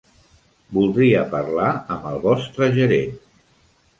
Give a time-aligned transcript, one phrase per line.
[0.77, 3.13] Voldria parlar amb el vostre gerent.